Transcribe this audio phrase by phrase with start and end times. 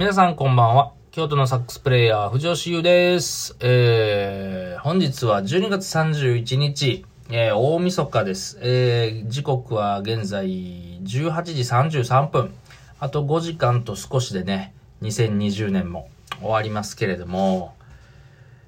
[0.00, 0.94] 皆さんこんばんは。
[1.10, 3.54] 京都のサックスプレイヤー、藤吉優です。
[3.60, 8.58] えー、本日は12月31日、えー、大晦日です。
[8.62, 12.54] えー、時刻は現在18時33分。
[12.98, 16.08] あと5時間と少しでね、2020年も
[16.38, 17.74] 終わりますけれども、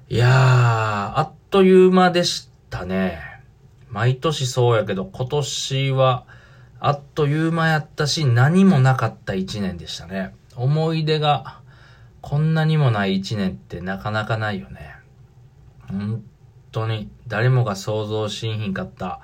[0.09, 3.17] いやー、あっという間でしたね。
[3.89, 6.25] 毎年そうやけど、今年は、
[6.79, 10.35] あっという間やったし、何もなかった一年でしたね。
[10.55, 11.61] 思い出が
[12.21, 14.95] こんなにもない一年ってなかなかないよね。
[15.87, 16.23] 本
[16.71, 19.19] 当に誰もが想像しんひんかった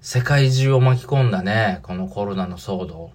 [0.00, 3.10] 世界中を巻き込んだね、このコロナの騒動。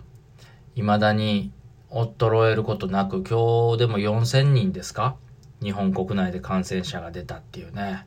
[0.76, 1.52] 未だに
[1.90, 5.16] 衰えることなく、今日でも4000人ですか？
[5.62, 8.06] 日本国内で感染者が出たっていうね。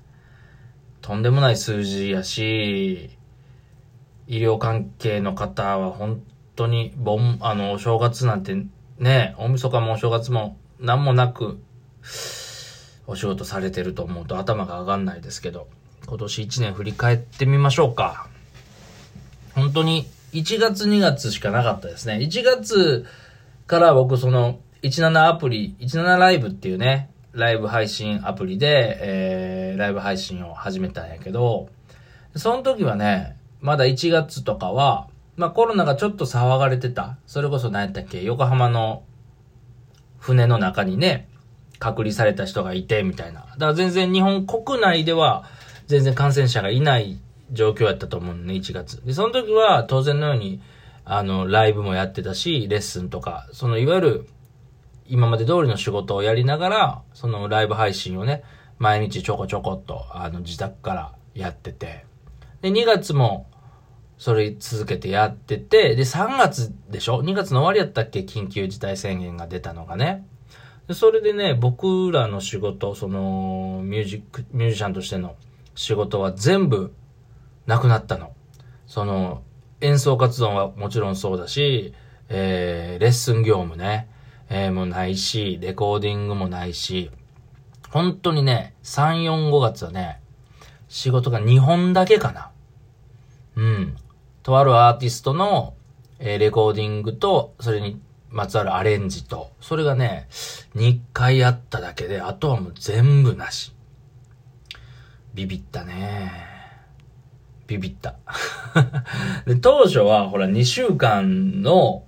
[1.03, 3.11] とんでもない数字やし、
[4.27, 6.23] 医療関係の方は本
[6.57, 8.57] 当に、ぼん、あの、お正月なんて
[8.99, 11.59] ね、大晦日もお正月も何もなく、
[13.07, 15.69] お仕事されてると思うと頭が上がんないですけど、
[16.07, 18.29] 今年1年振り返ってみましょうか。
[19.55, 22.17] 本当に1月2月しかなかったですね。
[22.17, 23.07] 1月
[23.67, 31.69] から僕その17アプリ、17ライブっていうね、ライブ配信アプリで、えー、ライブ配信を始めたんやけど、
[32.37, 37.19] その時はね、まだ1月とかは、まあコロナがちょっと騒がれてた。
[37.27, 39.05] それこそ何やったっけ横浜の
[40.19, 41.29] 船の中にね、
[41.79, 43.41] 隔離された人がいて、みたいな。
[43.41, 45.45] だから全然日本国内では
[45.87, 47.19] 全然感染者がいない
[47.53, 49.05] 状況やったと思うね、1月。
[49.05, 50.61] で、その時は当然のように、
[51.05, 54.29] あの、ライブもやってたし、レッスンとか、そのいわゆる
[55.07, 58.43] 今まで通りの仕事をやりながら、そのライブ配信をね、
[58.79, 62.07] 毎日ちょこちょこっと、あの、自宅からやってて。
[62.63, 63.47] で、2月も
[64.19, 68.21] それ続けてやってて、で、3月でしょ ?2 月の終わりやったっけ？
[68.21, 70.27] 緊急事態宣言が出たのがね。
[70.89, 75.37] でそれでね、僕らの仕事、その、ミュージック、ミュージシャンとしての
[75.75, 76.95] 仕事は全部
[77.67, 78.33] なくなったの。
[78.87, 79.43] その、
[79.81, 81.95] 演奏活動はもちろんそうだし、
[82.29, 84.09] えー、レッスン業務ね、
[84.51, 87.11] えー、もうないし、レコーディングもないし、
[87.91, 90.21] 本当にね、3、4、5月はね、
[90.89, 92.51] 仕事が2本だけかな。
[93.57, 93.97] うん。
[94.45, 95.75] とあるアーティストの、
[96.19, 100.29] えー、レコーディングと、それにまつわるアレンジと、それがね、
[100.77, 103.75] 2回あっただけで、あとはもう全部なし。
[105.33, 106.31] ビビったね。
[107.67, 108.17] ビビった。
[109.47, 112.05] で、当初は、ほら、2週間の、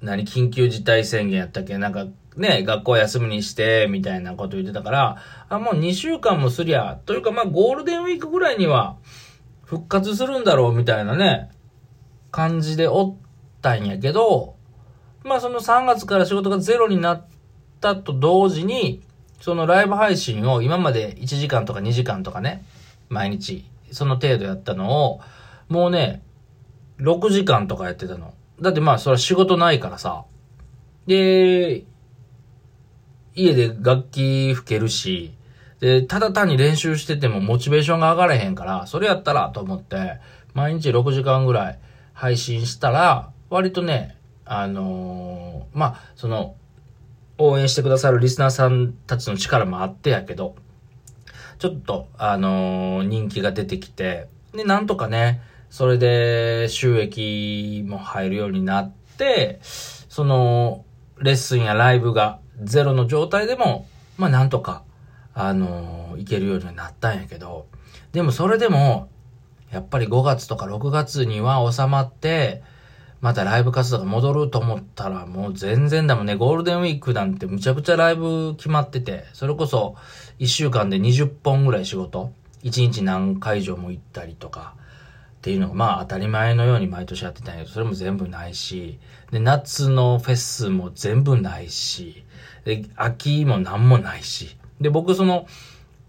[0.00, 1.76] 何、緊急事態宣言やったっけ？
[1.78, 2.06] なんか、
[2.36, 5.16] ね、学校休みにして、みたいなこと言ってたから、
[5.48, 8.96] あ、もう2週間もすりゃ、というかまあゴールデンウィークぐらいには、
[9.70, 11.48] 復活するんだろうみたいなね、
[12.32, 13.16] 感じでおっ
[13.62, 14.56] たんやけど、
[15.22, 17.24] まあその3月から仕事がゼロになっ
[17.80, 19.00] たと同時に、
[19.40, 22.64] そのライブ配信を今まで1時間とか2時間とかね、
[23.10, 25.20] 毎日、その程度やったのを、
[25.68, 26.24] もうね、
[26.98, 28.34] 6時間とかやってたの。
[28.60, 30.24] だってまあそれは仕事ないからさ。
[31.06, 31.84] で、
[33.36, 35.32] 家で楽器吹けるし、
[35.80, 40.20] で、ただ単に練習しててもモチベーションが上がれへんから、それやったらと思って、
[40.54, 41.78] 毎日6時間ぐらい
[42.12, 46.54] 配信したら、割とね、あのー、まあ、その、
[47.38, 50.54] 応援してくださるリスナーさんたちの力もあってやけど、
[51.58, 60.84] ちょっと、あのー、人気が出てきて、で、なんとかね、それで収益も入るようになって、その、
[61.18, 63.86] レッスンやライブがゼロの状態でも、
[64.18, 64.82] まあなんとか
[65.34, 67.66] あの、行けるようになったんやけど、
[68.12, 69.08] でもそれでも、
[69.70, 72.62] やっぱり5月とか6月には収まって、
[73.20, 76.34] またライブ活動が戻ると思ったらもう全然だもんね。
[76.36, 79.96] ゴールデンウィークなんてむちゃくちゃライブ決まってて、それこそ
[80.38, 82.32] 1週間で20本ぐらい仕事、
[82.64, 84.74] 1日何会場も行ったりとか、
[85.38, 88.98] っていうのがまあ当たり前のように毎年やってたんやけど、それも全部ないし、
[89.30, 92.24] で、夏のフェスも全部ないし、
[92.64, 95.46] で、秋も何もないし、で、僕その、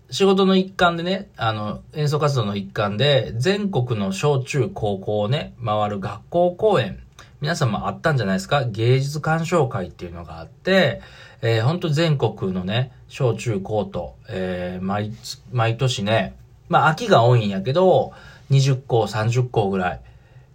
[0.10, 7.00] 仕事の一環でね、あの、演奏活動の一環で、全国の小中高校をね、回る学校公演、
[7.40, 8.66] 皆さんもあったんじゃないですか？
[8.66, 11.02] 芸術鑑賞会っていうのがあって、
[11.42, 15.12] えー、ほんと全国のね、小中高と、えー、毎、
[15.52, 16.36] 毎年ね、
[16.70, 18.14] まあ秋が多いんやけど、
[18.52, 20.02] 20校、30校ぐらい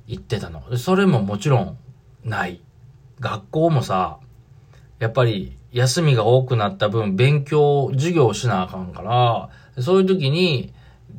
[0.07, 0.77] 行ってたの。
[0.77, 1.79] それももちろん
[2.25, 2.61] ない。
[3.19, 4.19] 学校もさ、
[4.99, 10.73] やっぱり休みが多くなった分、勉強、授業をしなあかんから、そういう時に、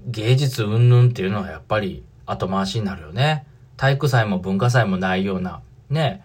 [0.07, 3.45] 芸術云々っていうのはやっぱり後回しになるよね。
[3.75, 5.61] 体育祭も文化祭もないような、
[5.91, 6.23] ね、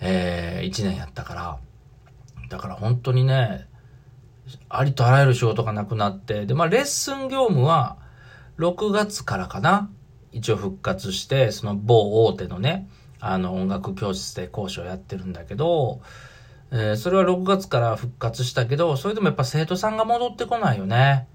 [0.00, 1.58] えー、一年やったから。
[2.48, 3.68] だから本当にね、
[4.68, 7.98] ありとあらゆる仕事がなくなって、で、まあ、レッスン業務は、
[8.58, 9.88] 6月からかな
[10.32, 12.88] 一応復活して、その某大手のね、
[13.20, 16.00] あの、音楽教室で講師をやってるんだけど、
[16.72, 21.26] えーそれは6月から復活したけど、それでもやっぱ生徒さんが戻ってこないよね。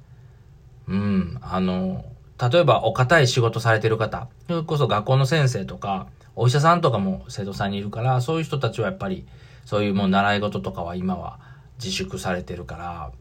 [0.87, 2.05] うん、あの、
[2.51, 9.25] 例えばお堅い仕事されてる方、それこそ学校の先生とか、お医者さんとかも生徒さんにいるから、そういう人たちはやっぱり、
[9.65, 11.39] そういうもう習い事とかは今は
[11.79, 13.11] 自粛されてるから、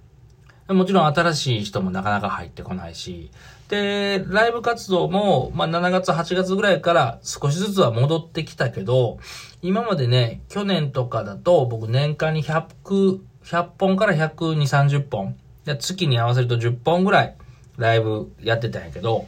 [0.68, 3.30] もちろん新しい人もなかなか入ってこないし、
[3.68, 9.18] で、ライブ活動も、まあ7月、8月ぐらいから少しずつは戻ってきたけど、
[9.62, 15.36] 今までね、去年とかだと僕年間に100、100本から120、30本。
[15.64, 17.36] 月に合わせると10本ぐらい
[17.78, 19.26] ライブやってたんやけど、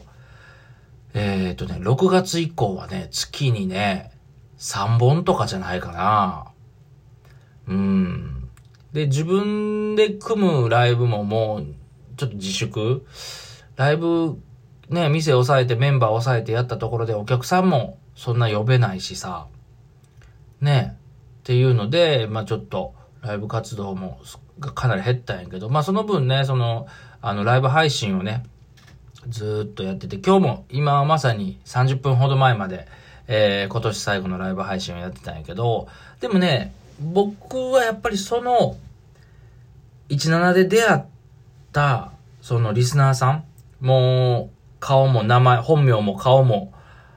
[1.13, 4.11] えっ、とね、6月以降はね、月にね、
[4.59, 6.51] 3本とかじゃないかな。
[7.67, 8.36] うん。
[8.93, 11.65] で、自分で組むライブももう、
[12.15, 13.05] ちょっと自粛。
[13.75, 14.39] ライブ、
[14.89, 19.47] ね、店抑えてメンバー抑えてやったところでお客さんもそんな呼べないしさ。
[20.61, 20.97] ね。
[21.39, 24.19] っていうので、まあちょっと、ライブ活動も
[24.59, 26.87] かなり減ったんやけど、まあその分ね、その、
[27.21, 28.43] あの、ライブ配信をね、
[29.27, 32.87] ずっとやってて、今日も今はまさに30分ほど前まで、
[33.27, 35.87] えー今年最後のライブ配信をやってたんやけど、
[36.21, 38.77] でもね、僕はやっぱりその、
[40.09, 41.03] 17で出会っ
[41.71, 42.11] た、
[42.41, 43.43] そのリスナーさん、
[43.79, 46.73] もう、顔も名前、本名も顔も、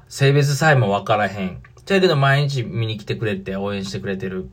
[0.09, 1.62] 性別さえもわからへん。
[1.87, 4.49] だけど毎日見に来てくれて応援してくれてる。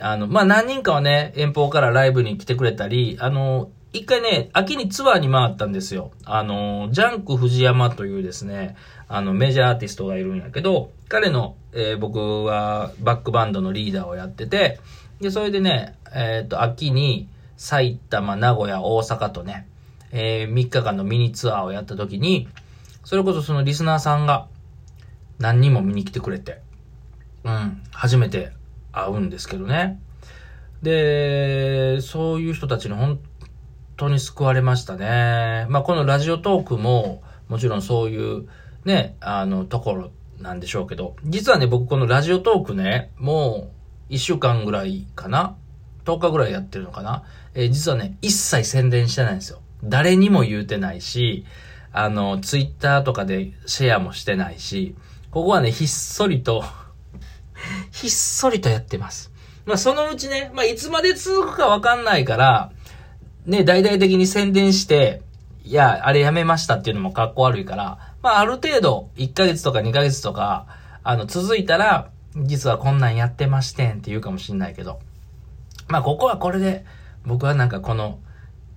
[0.00, 6.12] あの、まあ、何人かはね、遠方からライブに来てくれたり、あの、一回ね、秋にツアーに回ったんですよ。
[6.24, 8.76] あの、ジャンク藤山というですね、
[9.08, 14.78] あの、メジャーアーティストがいるんやけど、彼の、えー僕はバックバンドのリーダーをやってて、
[15.20, 19.66] で、それでね、えっ、と、秋に埼玉、名古屋、大阪とね、
[20.12, 22.46] えー3日間のミニツアーをやった時に、
[23.04, 24.48] それこそそのリスナーさんが
[25.38, 26.60] 何人も見に来てくれて、
[27.42, 28.52] うん、初めて
[28.92, 29.98] 会うんですけどね。
[30.82, 33.18] で、そういう人たちに本
[33.98, 35.66] 当に救われましたね。
[35.68, 38.48] まあ、このラジオトークも、もちろんそういう
[38.84, 43.72] ね、あの、ところなんでしょうけど、実はね、僕このラジオトークね、も
[44.08, 45.56] う1週間ぐらいかな
[46.04, 47.24] ?10 日ぐらいやってるのかな
[47.54, 49.60] えー実はね、一切宣伝してないんですよ。
[49.82, 51.44] 誰にも言うてないし、
[51.92, 54.94] あの、ツイッターとかでシェアもしてないし、
[55.32, 56.62] ここはね、ひっそりと、
[57.90, 59.32] ひっそりとやってます。
[59.66, 62.70] まあ、そのうちね、まあ、いつまで続くかわかんないから、
[63.48, 65.22] ね、大々的に宣伝して、
[65.64, 70.66] いや、あれやめましたっていうのも格好悪いから、まあ、ある程度、1ヶ月とか2ヶ月とか、
[71.02, 75.00] あの、続いたら、実はこんなんやってましてんって言うかもしんないけど、
[75.88, 76.84] まあ、ここはこれで、
[77.24, 78.18] 僕はなんかこの、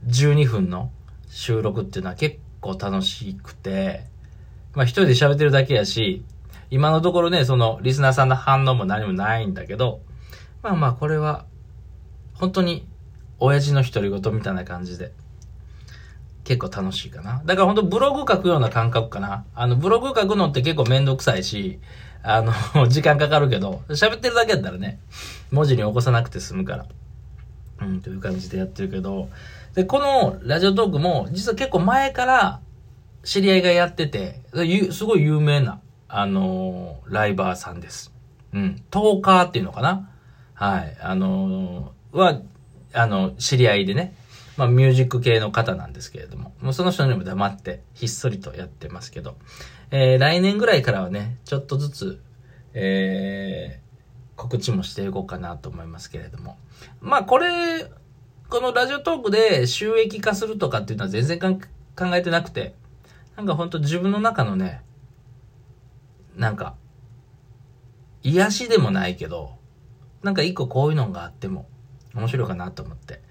[0.08, 0.90] 12分の
[1.30, 4.06] 収録っていうのは結構楽しくて、
[4.74, 6.24] まあ、一人で喋ってるだけやし、
[6.70, 10.00] 今のところね、その、リスナーさんの反応も何もないんだけど、
[10.64, 11.46] まあまあ、これは、
[12.36, 12.88] 本当に、
[13.42, 15.12] 親父の独り言みたいな感じで、
[16.44, 17.42] 結構楽しいかな。
[17.44, 19.46] だから本当ブログ書くような感覚かな。
[19.56, 21.80] あの、ブログ書くのって結構めんどくさいし、
[22.22, 22.54] あの、
[22.88, 25.00] 時間かかるけど、喋ってるだけやったらね、
[25.52, 26.86] 文字に起こさなくて済むから。
[27.82, 29.28] うん、という感じでやってるけど、
[29.74, 32.60] で、このラジオトークも、実は結構前から
[33.24, 34.42] 知り合いがやってて、
[34.92, 38.14] すごい有名な、あのライバーさんです。
[38.54, 38.84] うん。
[38.92, 40.10] トーカーっていうのかな
[40.54, 40.96] はい。
[41.02, 42.42] あのーは、
[42.94, 44.16] あの、知り合いでね、
[44.58, 49.36] まあ、ミュージック系の方なんですけれども、もうその人にも黙って、ひっそりとやってますけど、
[49.92, 52.22] えー、来年ぐらいからはね、ちょっとずつ、
[52.74, 56.58] えー、告知もしていこうかなと思いますけれども。
[57.02, 57.86] まあ、これ、
[58.50, 61.58] このラジオトークで収益化するとかっていうのは全然考
[62.16, 62.76] えてなくて、
[63.38, 64.82] なんかほんと自分の中のね、
[66.36, 66.76] なんか、
[68.24, 69.54] 癒しでもないけど、
[70.22, 71.66] なんか一個こういうのがあっても
[72.14, 73.22] 面白いかなと思って、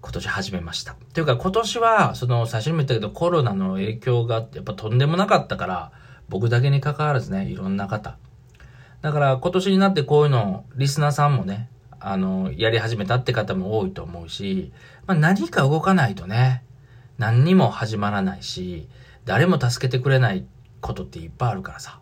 [0.00, 0.96] 今年始めました。
[1.12, 5.92] というか今年は、その最初にも言ったけどコロナの影響がやっぱとんでもなかったから、
[6.28, 8.16] 僕だけに関わらずね、いろんな方。
[9.00, 11.68] だから今年になってこういうのをリスナーさんもね、
[12.00, 14.72] あの、やり始めたって方も多いと思うし、
[15.06, 16.64] まあ何か動かないとね、
[17.18, 18.88] 何にも始まらないし、
[19.24, 20.46] 誰も助けてくれない
[20.80, 22.00] ことっていっぱいあるからさ。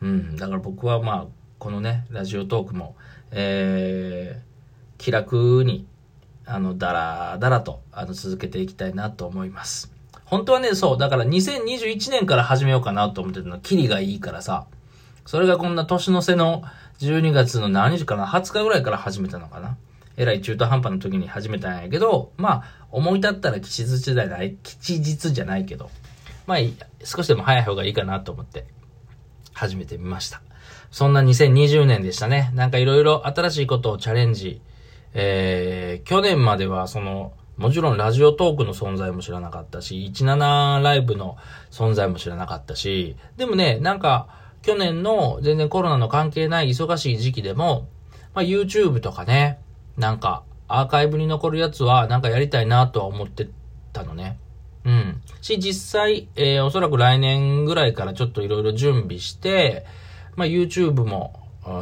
[0.00, 1.26] うん、だから僕はまあ、
[1.58, 2.96] このね、ラジオトークも、
[3.30, 4.49] えー、
[5.00, 5.86] 気楽に、
[6.44, 9.90] あの、だらだらと、あの、続けていきたいなと思います。
[10.26, 14.66] 本当はね、そう、だから2021年から始めようかなと思ってたの、キリがいいからさ、
[15.24, 16.62] それがこんな年の瀬の
[16.98, 19.78] 12月の何日かな ?20 日ぐらいから始めたのかな
[20.18, 25.88] えらい中途半端な時に始めたんやけど、まあ、思い立ったら吉日じゃない、吉日じゃないけど、
[26.46, 26.58] まあ、
[27.04, 28.66] 少しでも早い方がいいかなと思って
[29.54, 30.42] 始めてみました。
[30.90, 32.50] そんな2020年でしたね。
[32.52, 34.60] なんかいろいろ新しいことをチャレンジ。
[35.14, 41.36] えー、去年まではその、もちろんラジオトークの存在も知らなかったし、17ライブの
[41.70, 44.28] 存在も知らなかったし、でもね、なんか、
[44.62, 47.88] 去年の全然コロナの関係ない忙しい時期でも、
[48.34, 49.58] まあ、YouTube とかね、
[49.96, 53.48] なんかアーカイブに残るやつはなんかやりたいなとは思って
[53.92, 54.38] たのね。
[54.84, 55.22] うん。
[55.40, 59.84] し、実際、えー、おそらく来年ぐらいからちょっといろいろ準備して、
[60.36, 61.34] まあ、YouTube も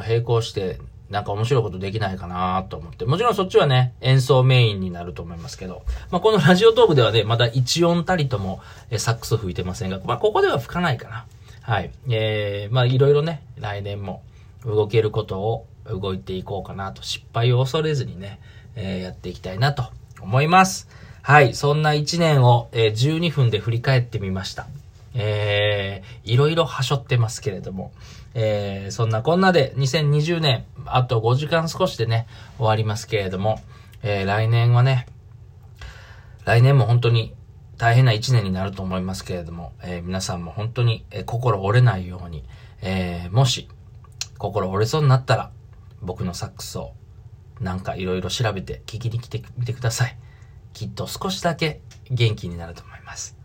[0.07, 0.81] 並行して
[1.11, 3.05] なんか面白いことできないかなと思って。
[3.07, 5.83] もちろんそっちはね、演奏メインになると思いますけど。
[6.11, 8.61] まあ、このラジオトークではね、まだ一音たりとも、
[8.91, 11.27] えサックス吹いてませんが、まあ、ここでは吹かないかな。
[11.63, 11.91] はい。
[12.09, 14.23] えー、まあ、いろいろね、来年も
[14.65, 18.39] 動けることを動いていこうかなと、失敗を恐れずにね、
[18.77, 19.85] えー、やっていきたいなと
[20.21, 20.89] 思います。
[21.23, 21.55] はい。
[21.55, 24.67] そんな1年を、えー、12分で振り返ってみました。
[25.15, 27.93] えー、いろいろはしょってますけれども、
[28.35, 33.61] えー、そんなこんなで2020年、あと5時間少しでね、終わりますけれども、
[34.03, 35.07] えー、来年はね、
[36.45, 37.35] 来年も本当に
[37.77, 42.45] 大変な一年になると思いますけれども、えー、皆さんも本当に、えー、心折れないように、
[42.83, 43.69] えー、もし、
[44.39, 45.51] 心折れそうになったら、
[46.01, 46.93] 僕のサックスを
[47.61, 50.17] なんかいろいろ調べて聞きに来てみてください。
[50.73, 53.37] きっと少しだけ元気になると思います。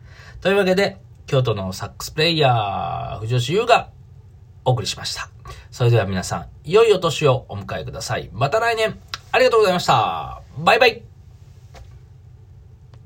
[0.42, 0.98] というわけで、
[1.34, 3.90] 京都のサックスプレイヤー、藤吉優が
[4.66, 5.32] お送りしました。
[5.72, 8.30] それでは皆さん、良いお年をお迎えください。
[8.34, 9.00] また来年、
[9.32, 10.44] ありがとうございました。
[10.60, 11.13] バイバイ